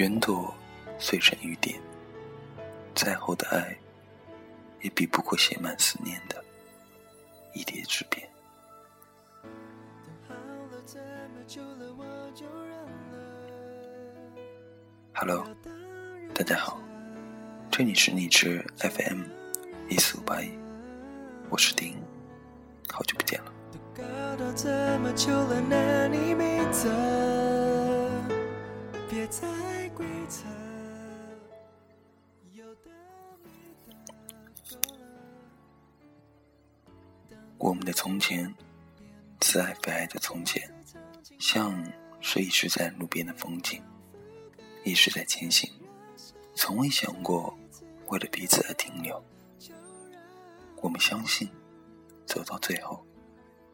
[0.00, 0.52] 云朵
[0.98, 1.78] 碎成雨点，
[2.94, 3.76] 再厚的爱，
[4.80, 6.42] 也比不过写满思念的
[7.52, 8.26] 一叠纸片。
[15.12, 15.46] Hello，
[16.34, 16.80] 大家好，
[17.70, 19.24] 这里是荔枝 FM
[19.90, 20.50] 一四五八一，
[21.50, 21.94] 我是丁，
[22.90, 23.52] 好久不见了。
[37.58, 38.52] 我们的从前，
[39.40, 40.72] 慈爱非爱的从前，
[41.38, 41.84] 像
[42.20, 43.82] 是一直在路边的风景，
[44.82, 45.70] 一直在前行，
[46.54, 47.56] 从未想过
[48.08, 49.22] 为了彼此而停留。
[50.80, 51.50] 我们相信，
[52.24, 53.04] 走到最后，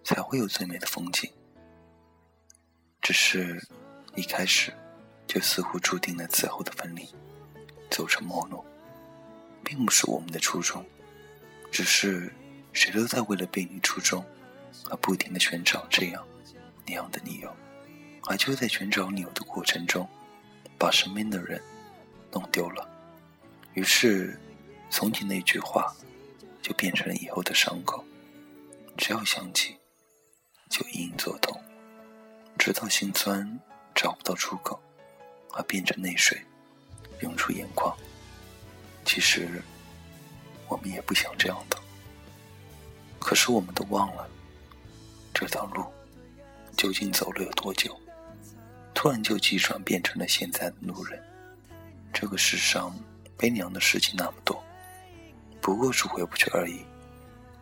[0.03, 1.31] 才会有最美的风景。
[3.01, 3.65] 只是，
[4.17, 4.76] 一开始
[5.37, 7.07] 就似乎注定了此后的分离，
[7.91, 8.65] 走成陌路，
[9.63, 10.83] 并不是我们的初衷，
[11.71, 12.33] 只是。
[12.73, 14.25] 谁都在为了背离初衷，
[14.91, 16.27] 而不停的寻找这样
[16.87, 17.55] 那样的理由，
[18.25, 20.09] 而就在寻找理由的过程中，
[20.79, 21.61] 把身边的人
[22.33, 22.89] 弄丢了。
[23.75, 24.39] 于是，
[24.91, 25.95] 从前那句话
[26.63, 28.03] 就变成了以后的伤口，
[28.97, 29.77] 只要想起，
[30.71, 31.59] 就隐隐作痛，
[32.59, 33.59] 直到心酸
[33.95, 34.79] 找不到出口，
[35.57, 36.41] 而变成泪水
[37.21, 37.97] 涌出眼眶。
[39.05, 39.49] 其实，
[40.69, 41.77] 我们也不想这样的。
[43.19, 44.29] 可是我们都忘了，
[45.35, 45.85] 这条路
[46.77, 47.99] 究竟走了有多久？
[48.95, 51.23] 突然就急转变成了现在的路人。
[52.13, 52.99] 这个世上
[53.37, 54.63] 悲凉的事情那么多，
[55.61, 56.85] 不过是回不去而已。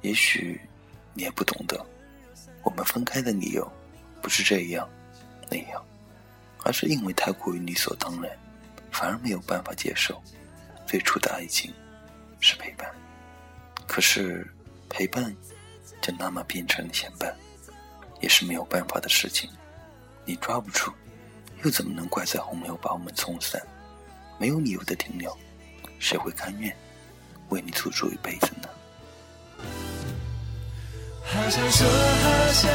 [0.01, 0.61] 也许
[1.13, 1.85] 你也不懂得，
[2.63, 3.71] 我们分开的理由
[4.23, 4.89] 不是这样
[5.51, 5.85] 那样，
[6.65, 8.31] 而是因为太过于理所当然，
[8.91, 10.21] 反而没有办法接受。
[10.87, 11.73] 最初的爱情
[12.41, 12.91] 是陪伴，
[13.87, 14.47] 可是
[14.89, 15.35] 陪伴。
[16.01, 17.33] 就那么变成了牵绊，
[18.21, 19.49] 也是没有办法的事情。
[20.27, 20.93] 你抓不住，
[21.63, 23.59] 又怎么能怪在洪流把我们冲散？
[24.39, 25.35] 没有理由的停留，
[25.99, 26.77] 谁会甘愿
[27.49, 28.69] 为你付出一辈子呢？
[31.25, 32.71] 好想说，好想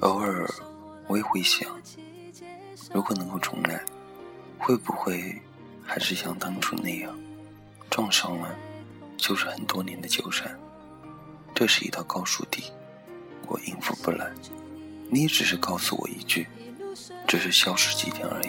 [0.00, 0.48] 偶尔，
[1.06, 1.68] 我也会想，
[2.92, 3.82] 如果能够重来，
[4.58, 5.40] 会不会
[5.84, 7.14] 还是像当初那样，
[7.90, 8.56] 撞上了，
[9.16, 10.58] 就是很多年的纠缠。
[11.54, 12.72] 这是一道高数题，
[13.46, 14.32] 我应付不来。
[15.10, 16.46] 你也只是告诉我一句，
[17.26, 18.48] 只是消失几天而已，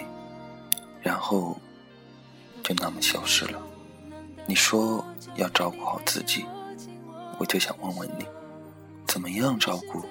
[1.01, 1.59] 然后
[2.63, 3.61] 就那么消失了。
[4.47, 5.03] 你说
[5.35, 6.45] 要照顾好自己，
[7.37, 8.25] 我就想问问你，
[9.05, 10.05] 怎么样照顾？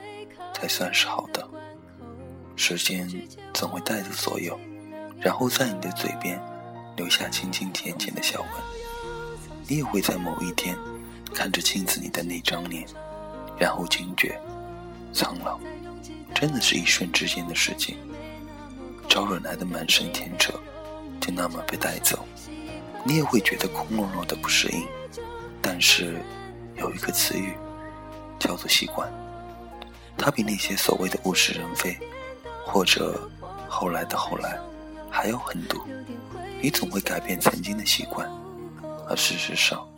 [0.60, 1.48] 才算是好的。
[2.54, 3.08] 时间
[3.54, 4.58] 总会带走所有，
[5.18, 6.38] 然后在你的嘴边
[6.96, 8.50] 留下清清浅浅的笑吻。
[9.66, 10.76] 你也会在某一天
[11.32, 12.84] 看着镜子里的那张脸，
[13.58, 14.38] 然后惊觉，
[15.14, 15.58] 苍老
[16.34, 17.96] 真的是一瞬之间的事情。
[19.08, 20.52] 招惹来的满身天扯，
[21.20, 22.26] 就那么被带走。
[23.02, 24.86] 你也会觉得空落落的不适应，
[25.62, 26.20] 但是
[26.76, 27.54] 有一个词语，
[28.38, 29.10] 叫做习惯。
[30.22, 31.98] 它比那些所谓的物是人非，
[32.62, 33.18] 或者
[33.66, 34.60] 后来的后来，
[35.10, 35.82] 还要狠毒。
[36.60, 38.30] 你总会改变曾经的习惯，
[39.08, 39.88] 而事实上，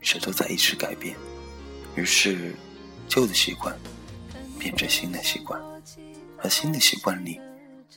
[0.00, 1.16] 谁都在一直改变。
[1.96, 2.54] 于是，
[3.08, 3.76] 旧的习惯
[4.60, 5.60] 变成新的习惯，
[6.40, 7.40] 而新的习惯里，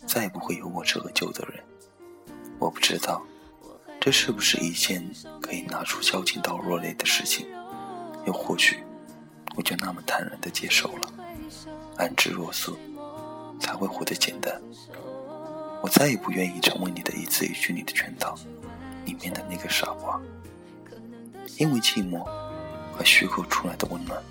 [0.08, 1.64] 再也不会有我这个旧的人。
[2.58, 3.22] 我不知道，
[4.00, 5.08] 这是不是一件
[5.40, 7.46] 可以拿出交情到落泪的事情？
[8.26, 8.84] 又或许，
[9.56, 11.14] 我就那么坦然的接受了。
[11.98, 12.78] 安之若素，
[13.60, 14.62] 才会活得简单。
[15.82, 18.36] 我再也不愿意成为你的一字一句里的圈套，
[19.06, 20.22] 里面的那个傻瓜。
[21.58, 22.24] 因为寂寞
[22.94, 24.22] 和虚构出来的温暖，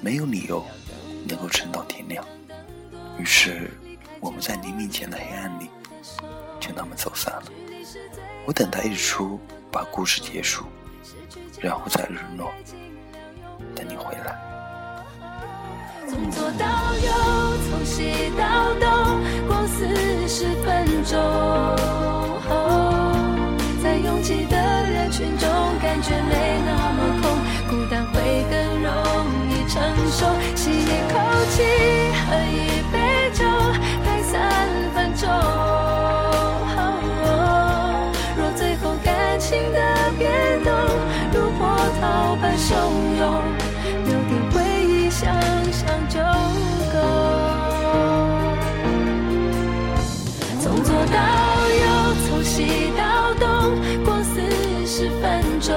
[0.00, 0.64] 没有理由
[1.28, 2.24] 能够撑到天亮。
[3.18, 3.70] 于是，
[4.20, 5.68] 我们在黎明前的黑暗里，
[6.60, 7.52] 就那么走散了。
[8.46, 9.38] 我等待日出
[9.70, 10.64] 把故事结束，
[11.60, 12.50] 然后在日落
[13.74, 14.57] 等你回来。
[16.10, 16.64] 从左到
[17.04, 17.10] 右，
[17.68, 18.88] 从西到东，
[19.46, 19.86] 逛四
[20.26, 21.18] 十分钟。
[23.82, 25.46] 在拥挤的人群中，
[25.82, 27.30] 感觉没那么空，
[27.68, 28.90] 孤单会更容
[29.50, 29.76] 易承
[30.10, 30.24] 受。
[30.56, 31.14] 吸一口
[31.50, 31.62] 气，
[32.24, 32.96] 喝一杯
[33.34, 33.44] 酒，
[34.02, 34.32] 待三
[34.94, 35.28] 分钟。
[38.34, 39.78] 若最后感情的
[40.18, 40.72] 变动
[41.34, 41.68] 如波
[42.00, 42.72] 涛般汹
[43.20, 43.37] 涌，
[55.68, 55.76] 分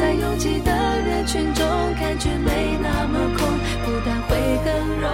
[0.00, 1.66] 在拥挤的人群中，
[2.00, 3.46] 感觉没那么空，
[3.84, 5.06] 孤单会更容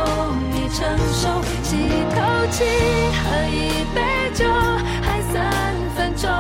[0.54, 1.42] 易承受。
[1.64, 2.16] 吸一口
[2.52, 2.62] 气，
[3.24, 3.98] 喝一杯
[4.32, 4.44] 酒，
[5.02, 6.30] 还三分钟。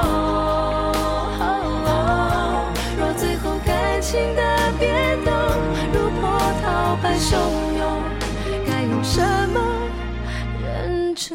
[2.96, 4.42] 若最后感情的
[4.78, 5.32] 变动
[5.92, 6.30] 如波
[6.62, 6.96] 涛。
[7.02, 7.34] 般汹
[7.76, 8.02] 涌，
[8.66, 9.60] 该用什么
[10.62, 11.34] 忍住